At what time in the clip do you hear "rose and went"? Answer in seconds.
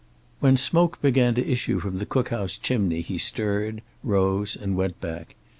4.03-4.99